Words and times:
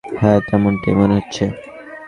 হ্যাঁ, 0.03 0.39
তেমনটাই 0.47 0.95
মনে 0.95 1.13
হচ্ছে। 1.17 1.43